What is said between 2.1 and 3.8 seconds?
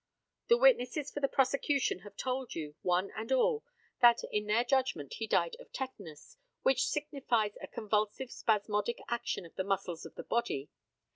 told you, one and all,